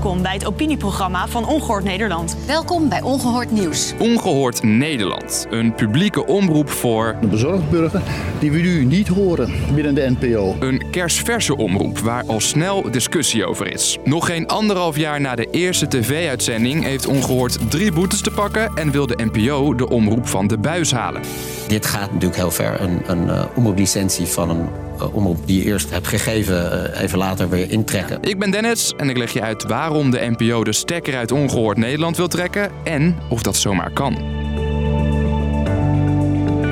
Welkom 0.00 0.22
bij 0.22 0.32
het 0.32 0.46
opinieprogramma 0.46 1.28
van 1.28 1.46
Ongehoord 1.46 1.84
Nederland. 1.84 2.36
Welkom 2.46 2.88
bij 2.88 3.02
Ongehoord 3.02 3.50
Nieuws. 3.50 3.92
Ongehoord 3.98 4.62
Nederland, 4.62 5.46
een 5.50 5.74
publieke 5.74 6.26
omroep 6.26 6.68
voor 6.68 7.16
De 7.20 7.26
bezorgd 7.26 7.70
burger 7.70 8.02
die 8.38 8.50
we 8.50 8.58
nu 8.58 8.84
niet 8.84 9.08
horen 9.08 9.52
binnen 9.74 9.94
de 9.94 10.14
NPO. 10.18 10.56
een 10.60 10.90
kersverse 10.90 11.56
omroep 11.56 11.98
waar 11.98 12.24
al 12.26 12.40
snel 12.40 12.90
discussie 12.90 13.46
over 13.46 13.72
is. 13.72 13.98
Nog 14.04 14.26
geen 14.26 14.46
anderhalf 14.46 14.96
jaar 14.96 15.20
na 15.20 15.34
de 15.34 15.48
eerste 15.50 15.88
tv-uitzending 15.88 16.84
heeft 16.84 17.06
Ongehoord 17.06 17.70
drie 17.70 17.92
boetes 17.92 18.20
te 18.20 18.30
pakken 18.30 18.70
en 18.74 18.90
wil 18.90 19.06
de 19.06 19.28
NPO 19.32 19.74
de 19.74 19.88
omroep 19.88 20.26
van 20.26 20.46
de 20.46 20.58
buis 20.58 20.92
halen. 20.92 21.22
Dit 21.68 21.86
gaat 21.86 22.12
natuurlijk 22.12 22.40
heel 22.40 22.50
ver. 22.50 22.80
Een, 22.80 23.02
een 23.06 23.30
eh, 23.30 23.44
omroeplicentie 23.54 24.26
van 24.26 24.50
een 24.50 24.68
omroep 25.08 25.46
die 25.46 25.58
je 25.58 25.64
eerst 25.64 25.90
hebt 25.90 26.06
gegeven, 26.06 26.92
eh, 26.94 27.02
even 27.02 27.18
later 27.18 27.48
weer 27.48 27.70
intrekken. 27.70 28.18
Ik 28.22 28.38
ben 28.38 28.50
Dennis 28.50 28.92
en 28.96 29.10
ik 29.10 29.16
leg 29.16 29.32
je 29.32 29.42
uit 29.42 29.64
waarom 29.66 30.10
de 30.10 30.34
NPO 30.36 30.64
de 30.64 30.72
stekker 30.72 31.16
uit 31.16 31.32
Ongehoord 31.32 31.76
Nederland 31.76 32.16
wil 32.16 32.28
trekken 32.28 32.70
en 32.84 33.18
of 33.28 33.42
dat 33.42 33.56
zomaar 33.56 33.90
kan. 33.90 34.16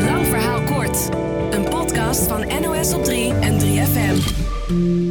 Lang 0.05 0.27
verhaal 0.27 0.62
kort. 0.62 1.09
Een 1.50 1.69
podcast 1.69 2.22
van 2.22 2.46
NOS 2.62 2.95
op 2.95 3.05
3 3.05 3.33
en 3.33 3.59
3FM. 3.59 5.08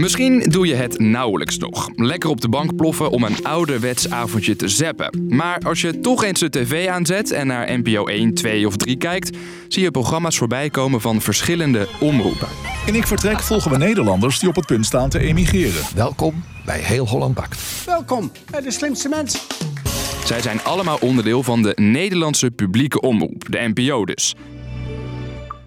Misschien 0.00 0.40
doe 0.40 0.66
je 0.66 0.74
het 0.74 0.98
nauwelijks 0.98 1.58
nog. 1.58 1.88
Lekker 1.94 2.30
op 2.30 2.40
de 2.40 2.48
bank 2.48 2.76
ploffen 2.76 3.10
om 3.10 3.22
een 3.22 3.44
ouderwets 3.44 4.10
avondje 4.10 4.56
te 4.56 4.68
zappen. 4.68 5.26
Maar 5.28 5.58
als 5.58 5.80
je 5.80 6.00
toch 6.00 6.24
eens 6.24 6.40
de 6.40 6.50
tv 6.50 6.88
aanzet 6.88 7.30
en 7.30 7.46
naar 7.46 7.78
NPO 7.78 8.06
1, 8.06 8.34
2 8.34 8.66
of 8.66 8.76
3 8.76 8.96
kijkt, 8.96 9.36
zie 9.68 9.82
je 9.82 9.90
programma's 9.90 10.38
voorbij 10.38 10.70
komen 10.70 11.00
van 11.00 11.20
verschillende 11.20 11.88
omroepen. 12.00 12.48
In 12.86 12.94
Ik 12.94 13.06
Vertrek 13.06 13.40
volgen 13.40 13.70
we 13.70 13.76
Nederlanders 13.76 14.38
die 14.38 14.48
op 14.48 14.54
het 14.54 14.66
punt 14.66 14.86
staan 14.86 15.08
te 15.08 15.18
emigreren. 15.18 15.82
Welkom 15.94 16.44
bij 16.64 16.80
Heel 16.80 17.08
Holland 17.08 17.34
Bakt. 17.34 17.84
Welkom 17.86 18.32
bij 18.50 18.60
de 18.60 18.70
slimste 18.70 19.08
mensen. 19.08 19.40
Zij 20.24 20.40
zijn 20.40 20.62
allemaal 20.62 20.98
onderdeel 21.00 21.42
van 21.42 21.62
de 21.62 21.72
Nederlandse 21.76 22.50
publieke 22.50 23.00
omroep, 23.00 23.44
de 23.48 23.72
NPO 23.74 24.04
dus. 24.04 24.34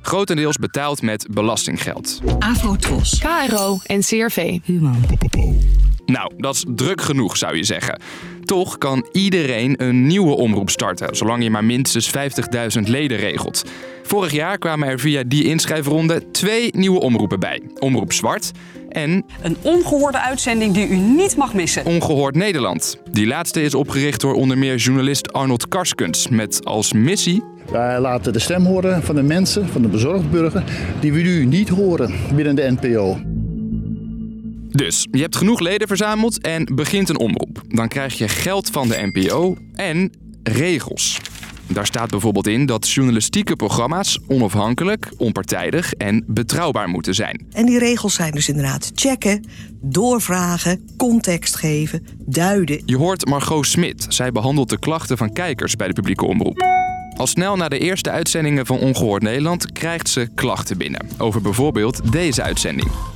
Grotendeels 0.03 0.57
betaald 0.57 1.01
met 1.01 1.27
belastinggeld. 1.31 2.21
Afrotros. 2.39 3.19
KRO 3.19 3.79
en 3.83 3.99
CRV. 3.99 4.59
Nou, 6.05 6.31
dat 6.37 6.55
is 6.55 6.65
druk 6.67 7.01
genoeg 7.01 7.37
zou 7.37 7.55
je 7.55 7.63
zeggen. 7.63 8.01
Toch 8.45 8.77
kan 8.77 9.07
iedereen 9.11 9.83
een 9.83 10.07
nieuwe 10.07 10.35
omroep 10.35 10.69
starten, 10.69 11.15
zolang 11.15 11.43
je 11.43 11.49
maar 11.49 11.65
minstens 11.65 12.11
50.000 12.77 12.81
leden 12.83 13.17
regelt. 13.17 13.63
Vorig 14.03 14.31
jaar 14.31 14.57
kwamen 14.57 14.87
er 14.87 14.99
via 14.99 15.23
die 15.27 15.43
inschrijfronde 15.43 16.31
twee 16.31 16.69
nieuwe 16.75 16.99
omroepen 16.99 17.39
bij. 17.39 17.61
Omroep 17.79 18.13
Zwart 18.13 18.51
en 18.93 19.25
Een 19.41 19.57
ongehoorde 19.61 20.19
uitzending 20.19 20.73
die 20.73 20.87
u 20.87 20.95
niet 20.95 21.37
mag 21.37 21.53
missen. 21.53 21.85
Ongehoord 21.85 22.35
Nederland. 22.35 22.97
Die 23.11 23.27
laatste 23.27 23.61
is 23.61 23.73
opgericht 23.73 24.21
door 24.21 24.33
onder 24.33 24.57
meer 24.57 24.75
journalist 24.75 25.33
Arnold 25.33 25.67
Karskens 25.67 26.27
met 26.27 26.65
als 26.65 26.93
missie 26.93 27.43
Wij 27.71 27.99
laten 27.99 28.33
de 28.33 28.39
stem 28.39 28.65
horen 28.65 29.03
van 29.03 29.15
de 29.15 29.23
mensen, 29.23 29.67
van 29.67 29.81
de 29.81 29.87
bezorgd 29.87 30.31
burger 30.31 30.63
die 30.99 31.13
we 31.13 31.21
nu 31.21 31.45
niet 31.45 31.69
horen 31.69 32.13
binnen 32.35 32.55
de 32.55 32.75
NPO. 32.79 33.17
Dus 34.69 35.07
je 35.11 35.21
hebt 35.21 35.35
genoeg 35.35 35.59
leden 35.59 35.87
verzameld 35.87 36.41
en 36.41 36.71
begint 36.75 37.09
een 37.09 37.19
omroep. 37.19 37.61
Dan 37.67 37.87
krijg 37.87 38.17
je 38.17 38.27
geld 38.27 38.69
van 38.69 38.87
de 38.87 39.09
NPO 39.13 39.57
en 39.73 40.11
regels. 40.43 41.19
Daar 41.67 41.85
staat 41.85 42.09
bijvoorbeeld 42.09 42.47
in 42.47 42.65
dat 42.65 42.89
journalistieke 42.89 43.55
programma's 43.55 44.19
onafhankelijk, 44.27 45.11
onpartijdig 45.17 45.93
en 45.93 46.23
betrouwbaar 46.27 46.89
moeten 46.89 47.15
zijn. 47.15 47.45
En 47.51 47.65
die 47.65 47.79
regels 47.79 48.13
zijn 48.13 48.31
dus 48.31 48.49
inderdaad 48.49 48.91
checken, 48.95 49.45
doorvragen, 49.81 50.89
context 50.97 51.55
geven, 51.55 52.05
duiden. 52.17 52.81
Je 52.85 52.97
hoort 52.97 53.25
Margot 53.25 53.65
Smit. 53.65 54.05
Zij 54.09 54.31
behandelt 54.31 54.69
de 54.69 54.79
klachten 54.79 55.17
van 55.17 55.33
kijkers 55.33 55.75
bij 55.75 55.87
de 55.87 55.93
publieke 55.93 56.25
omroep. 56.25 56.65
Al 57.17 57.27
snel 57.27 57.55
na 57.55 57.69
de 57.69 57.79
eerste 57.79 58.09
uitzendingen 58.09 58.65
van 58.65 58.79
Ongehoord 58.79 59.21
Nederland 59.21 59.71
krijgt 59.71 60.09
ze 60.09 60.29
klachten 60.35 60.77
binnen. 60.77 61.07
Over 61.17 61.41
bijvoorbeeld 61.41 62.11
deze 62.11 62.41
uitzending. 62.41 63.12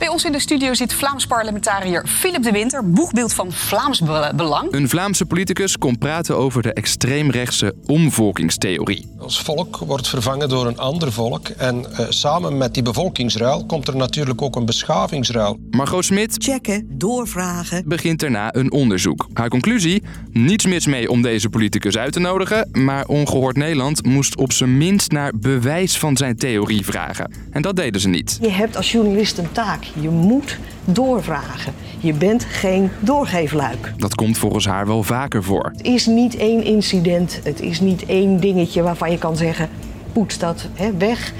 Bij 0.00 0.08
ons 0.08 0.24
in 0.24 0.32
de 0.32 0.40
studio 0.40 0.74
zit 0.74 0.92
Vlaams 0.92 1.26
parlementariër 1.26 2.06
Philip 2.06 2.42
de 2.42 2.50
Winter, 2.52 2.90
boegbeeld 2.90 3.32
van 3.32 3.52
Vlaams 3.52 4.00
Be- 4.00 4.32
Belang. 4.36 4.72
Een 4.72 4.88
Vlaamse 4.88 5.26
politicus 5.26 5.78
komt 5.78 5.98
praten 5.98 6.36
over 6.36 6.62
de 6.62 6.72
extreemrechtse 6.72 7.74
omvolkingstheorie. 7.86 9.06
Ons 9.18 9.40
volk 9.42 9.76
wordt 9.76 10.08
vervangen 10.08 10.48
door 10.48 10.66
een 10.66 10.78
ander 10.78 11.12
volk. 11.12 11.48
En 11.48 11.92
eh, 11.96 12.06
samen 12.08 12.56
met 12.56 12.74
die 12.74 12.82
bevolkingsruil 12.82 13.66
komt 13.66 13.88
er 13.88 13.96
natuurlijk 13.96 14.42
ook 14.42 14.56
een 14.56 14.64
beschavingsruil. 14.66 15.58
Margot 15.70 16.04
Smit 16.04 16.34
Checken, 16.44 16.86
doorvragen. 16.92 17.82
begint 17.88 18.20
daarna 18.20 18.54
een 18.54 18.72
onderzoek. 18.72 19.28
Haar 19.32 19.48
conclusie? 19.48 20.02
Niets 20.32 20.66
mis 20.66 20.86
mee 20.86 21.10
om 21.10 21.22
deze 21.22 21.48
politicus 21.48 21.96
uit 21.98 22.12
te 22.12 22.20
nodigen, 22.20 22.68
maar 22.72 23.06
Ongehoord 23.06 23.56
Nederland 23.56 24.04
moest 24.04 24.36
op 24.36 24.52
zijn 24.52 24.78
minst 24.78 25.10
naar 25.10 25.32
bewijs 25.36 25.98
van 25.98 26.16
zijn 26.16 26.36
theorie 26.36 26.84
vragen. 26.84 27.32
En 27.50 27.62
dat 27.62 27.76
deden 27.76 28.00
ze 28.00 28.08
niet. 28.08 28.38
Je 28.40 28.50
hebt 28.50 28.76
als 28.76 28.92
journalist 28.92 29.38
een 29.38 29.52
taak. 29.52 29.88
Je 30.00 30.08
moet 30.08 30.58
doorvragen. 30.84 31.72
Je 31.98 32.12
bent 32.12 32.44
geen 32.44 32.90
doorgeefluik. 33.00 33.92
Dat 33.96 34.14
komt 34.14 34.38
volgens 34.38 34.66
haar 34.66 34.86
wel 34.86 35.02
vaker 35.02 35.44
voor. 35.44 35.72
Het 35.76 35.86
is 35.86 36.06
niet 36.06 36.36
één 36.36 36.64
incident. 36.64 37.40
Het 37.44 37.60
is 37.60 37.80
niet 37.80 38.06
één 38.06 38.40
dingetje 38.40 38.82
waarvan 38.82 39.10
je 39.10 39.18
kan 39.18 39.36
zeggen, 39.36 39.68
poets 40.12 40.38
dat 40.38 40.68
hè, 40.74 40.96
weg. 40.96 41.32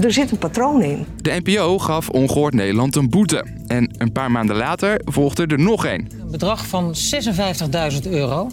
Er 0.00 0.12
zit 0.12 0.30
een 0.30 0.38
patroon 0.38 0.82
in. 0.82 1.06
De 1.16 1.40
NPO 1.44 1.78
gaf 1.78 2.08
Ongehoord 2.08 2.54
Nederland 2.54 2.96
een 2.96 3.10
boete. 3.10 3.44
En 3.66 3.90
een 3.98 4.12
paar 4.12 4.30
maanden 4.30 4.56
later 4.56 5.00
volgde 5.04 5.46
er 5.46 5.58
nog 5.58 5.84
één. 5.84 6.08
Een 6.20 6.30
bedrag 6.30 6.66
van 6.66 6.94
56.000 8.02 8.10
euro. 8.10 8.48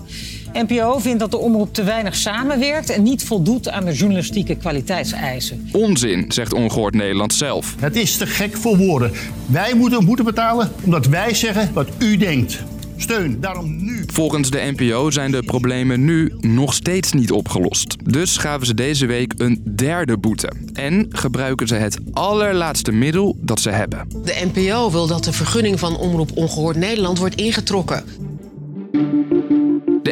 NPO 0.53 0.99
vindt 0.99 1.19
dat 1.19 1.31
de 1.31 1.37
omroep 1.37 1.73
te 1.73 1.83
weinig 1.83 2.15
samenwerkt 2.15 2.89
en 2.89 3.03
niet 3.03 3.23
voldoet 3.23 3.69
aan 3.69 3.85
de 3.85 3.93
journalistieke 3.93 4.55
kwaliteitseisen. 4.55 5.69
Onzin, 5.71 6.25
zegt 6.31 6.53
Ongehoord 6.53 6.93
Nederland 6.93 7.33
zelf. 7.33 7.75
Het 7.79 7.95
is 7.95 8.17
te 8.17 8.27
gek 8.27 8.57
voor 8.57 8.77
woorden. 8.77 9.11
Wij 9.45 9.73
moeten 9.73 10.05
moeten 10.05 10.25
betalen 10.25 10.71
omdat 10.83 11.05
wij 11.05 11.33
zeggen 11.33 11.73
wat 11.73 11.87
u 11.97 12.17
denkt. 12.17 12.63
Steun, 13.01 13.39
daarom 13.39 13.83
nu. 13.83 14.03
Volgens 14.07 14.49
de 14.49 14.73
NPO 14.75 15.09
zijn 15.11 15.31
de 15.31 15.43
problemen 15.43 16.05
nu 16.05 16.33
nog 16.39 16.73
steeds 16.73 17.11
niet 17.13 17.31
opgelost. 17.31 17.95
Dus 18.11 18.37
gaven 18.37 18.67
ze 18.67 18.73
deze 18.73 19.05
week 19.05 19.33
een 19.37 19.63
derde 19.75 20.17
boete. 20.17 20.51
En 20.73 21.05
gebruiken 21.09 21.67
ze 21.67 21.75
het 21.75 21.97
allerlaatste 22.13 22.91
middel 22.91 23.37
dat 23.41 23.59
ze 23.59 23.69
hebben. 23.69 24.07
De 24.23 24.49
NPO 24.53 24.91
wil 24.91 25.07
dat 25.07 25.23
de 25.23 25.33
vergunning 25.33 25.79
van 25.79 25.97
Omroep 25.97 26.31
Ongehoord 26.33 26.75
Nederland 26.75 27.19
wordt 27.19 27.35
ingetrokken. 27.35 28.03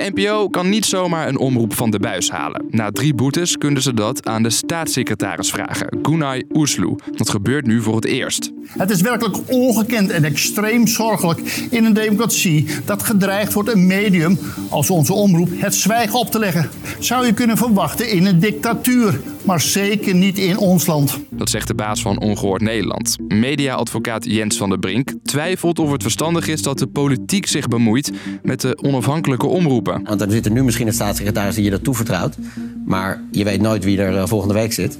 De 0.07 0.21
NPO 0.21 0.49
kan 0.49 0.69
niet 0.69 0.85
zomaar 0.85 1.27
een 1.27 1.37
omroep 1.37 1.73
van 1.73 1.89
de 1.89 1.99
buis 1.99 2.29
halen. 2.29 2.65
Na 2.69 2.91
drie 2.91 3.13
boetes 3.13 3.57
kunnen 3.57 3.81
ze 3.81 3.93
dat 3.93 4.27
aan 4.27 4.43
de 4.43 4.49
staatssecretaris 4.49 5.49
vragen, 5.49 5.99
Gunay 6.01 6.43
Oesloe. 6.53 6.99
Dat 7.15 7.29
gebeurt 7.29 7.65
nu 7.65 7.81
voor 7.81 7.95
het 7.95 8.05
eerst. 8.05 8.51
Het 8.67 8.89
is 8.89 9.01
werkelijk 9.01 9.37
ongekend 9.47 10.09
en 10.09 10.23
extreem 10.23 10.87
zorgelijk 10.87 11.39
in 11.69 11.85
een 11.85 11.93
democratie 11.93 12.65
dat 12.85 13.03
gedreigd 13.03 13.53
wordt 13.53 13.73
een 13.73 13.87
medium 13.87 14.39
als 14.69 14.89
onze 14.89 15.13
omroep 15.13 15.49
het 15.55 15.75
zwijgen 15.75 16.19
op 16.19 16.31
te 16.31 16.39
leggen. 16.39 16.69
Zou 16.99 17.25
je 17.25 17.33
kunnen 17.33 17.57
verwachten 17.57 18.09
in 18.09 18.25
een 18.25 18.39
dictatuur, 18.39 19.19
maar 19.47 19.61
zeker 19.61 20.15
niet 20.15 20.37
in 20.37 20.57
ons 20.57 20.85
land. 20.85 21.19
Dat 21.29 21.49
zegt 21.49 21.67
de 21.67 21.75
baas 21.75 22.01
van 22.01 22.19
Ongehoord 22.19 22.61
Nederland. 22.61 23.15
Mediaadvocaat 23.27 24.25
Jens 24.25 24.57
van 24.57 24.69
der 24.69 24.79
Brink 24.79 25.13
twijfelt 25.23 25.79
of 25.79 25.91
het 25.91 26.01
verstandig 26.01 26.47
is 26.47 26.61
dat 26.61 26.79
de 26.79 26.87
politiek 26.87 27.47
zich 27.47 27.67
bemoeit 27.67 28.11
met 28.43 28.61
de 28.61 28.77
onafhankelijke 28.81 29.45
omroepen. 29.45 30.03
Want 30.03 30.21
er 30.21 30.31
zit 30.31 30.45
er 30.45 30.51
nu 30.51 30.63
misschien 30.63 30.87
een 30.87 30.93
staatssecretaris 30.93 31.55
die 31.55 31.63
je 31.63 31.69
dat 31.69 31.83
toevertrouwt. 31.83 32.37
Maar 32.85 33.21
je 33.31 33.43
weet 33.43 33.61
nooit 33.61 33.83
wie 33.83 34.01
er 34.01 34.17
eh, 34.17 34.27
volgende 34.27 34.53
week 34.53 34.73
zit. 34.73 34.97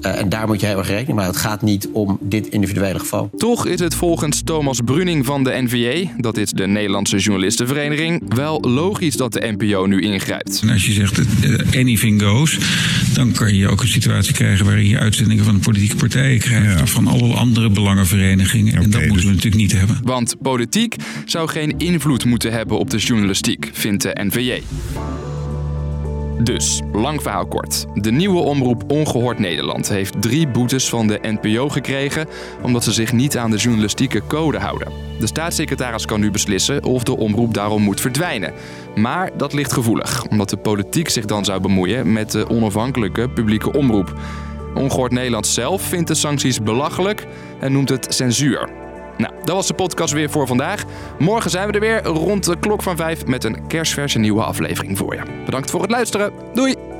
Eh, 0.00 0.18
en 0.18 0.28
daar 0.28 0.46
moet 0.46 0.60
je 0.60 0.66
heel 0.66 0.78
erg 0.78 0.88
rekening 0.88 1.14
mee 1.16 1.24
houden. 1.24 1.42
Het 1.42 1.50
gaat 1.50 1.62
niet 1.62 1.88
om 1.92 2.18
dit 2.20 2.46
individuele 2.46 2.98
geval. 2.98 3.30
Toch 3.36 3.66
is 3.66 3.80
het 3.80 3.94
volgens 3.94 4.42
Thomas 4.42 4.80
Bruning 4.84 5.26
van 5.26 5.44
de 5.44 5.62
NVA, 5.62 6.10
dat 6.16 6.36
is 6.36 6.50
de 6.50 6.66
Nederlandse 6.66 7.16
Journalistenvereniging, 7.16 8.34
wel 8.34 8.60
logisch 8.60 9.16
dat 9.16 9.32
de 9.32 9.54
NPO 9.56 9.86
nu 9.86 10.00
ingrijpt. 10.00 10.60
En 10.62 10.68
als 10.68 10.86
je 10.86 10.92
zegt 10.92 11.18
uh, 11.18 11.58
anything 11.80 12.22
goes, 12.22 12.58
dan 13.14 13.32
kan 13.32 13.54
je 13.54 13.68
ook 13.68 13.82
een 13.82 13.88
situatie 13.88 14.34
krijgen 14.34 14.64
waarin 14.64 14.88
je 14.88 14.98
uitzendingen 14.98 15.44
van 15.44 15.58
politieke 15.58 15.96
partijen 15.96 16.38
krijgt. 16.38 16.82
Of 16.82 16.90
van 16.90 17.06
alle 17.06 17.34
andere 17.34 17.70
belangenverenigingen. 17.70 18.74
en 18.74 18.90
dat 18.90 19.06
moeten 19.06 19.26
we 19.26 19.32
natuurlijk 19.32 19.62
niet 19.62 19.72
hebben. 19.72 19.98
Want 20.02 20.36
politiek 20.42 20.96
zou 21.24 21.48
geen 21.48 21.74
invloed 21.78 22.24
moeten 22.24 22.52
hebben 22.52 22.78
op 22.78 22.90
de 22.90 22.98
journalistiek, 22.98 23.70
vindt 23.72 24.02
de 24.02 24.16
NVA. 24.22 24.58
Dus, 26.42 26.82
lang 26.92 27.22
verhaal 27.22 27.46
kort. 27.46 27.86
De 27.94 28.10
nieuwe 28.10 28.40
omroep 28.40 28.84
Ongehoord 28.90 29.38
Nederland 29.38 29.88
heeft 29.88 30.22
drie 30.22 30.48
boetes 30.48 30.88
van 30.88 31.06
de 31.06 31.18
NPO 31.22 31.68
gekregen 31.68 32.26
omdat 32.62 32.84
ze 32.84 32.92
zich 32.92 33.12
niet 33.12 33.38
aan 33.38 33.50
de 33.50 33.56
journalistieke 33.56 34.22
code 34.26 34.58
houden. 34.58 34.92
De 35.18 35.26
staatssecretaris 35.26 36.04
kan 36.04 36.20
nu 36.20 36.30
beslissen 36.30 36.84
of 36.84 37.02
de 37.02 37.16
omroep 37.16 37.54
daarom 37.54 37.82
moet 37.82 38.00
verdwijnen. 38.00 38.52
Maar 38.94 39.30
dat 39.36 39.52
ligt 39.52 39.72
gevoelig, 39.72 40.26
omdat 40.30 40.50
de 40.50 40.56
politiek 40.56 41.08
zich 41.08 41.24
dan 41.24 41.44
zou 41.44 41.60
bemoeien 41.60 42.12
met 42.12 42.30
de 42.30 42.50
onafhankelijke 42.50 43.28
publieke 43.28 43.72
omroep. 43.72 44.14
Ongehoord 44.74 45.12
Nederland 45.12 45.46
zelf 45.46 45.82
vindt 45.82 46.08
de 46.08 46.14
sancties 46.14 46.62
belachelijk 46.62 47.26
en 47.60 47.72
noemt 47.72 47.88
het 47.88 48.14
censuur. 48.14 48.85
Nou, 49.16 49.34
dat 49.44 49.54
was 49.54 49.66
de 49.66 49.74
podcast 49.74 50.12
weer 50.12 50.30
voor 50.30 50.46
vandaag. 50.46 50.84
Morgen 51.18 51.50
zijn 51.50 51.66
we 51.66 51.72
er 51.72 51.80
weer 51.80 52.04
rond 52.04 52.44
de 52.44 52.58
klok 52.58 52.82
van 52.82 52.96
vijf 52.96 53.26
met 53.26 53.44
een 53.44 53.66
kerstverse 53.66 54.18
nieuwe 54.18 54.42
aflevering 54.42 54.98
voor 54.98 55.14
je. 55.14 55.22
Bedankt 55.44 55.70
voor 55.70 55.82
het 55.82 55.90
luisteren. 55.90 56.32
Doei! 56.54 56.95